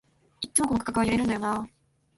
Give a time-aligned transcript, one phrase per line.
[0.41, 1.67] いっつもこの区間は揺れるんだよなあ